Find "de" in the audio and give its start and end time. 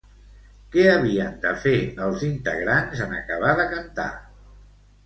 1.45-1.51, 3.63-3.71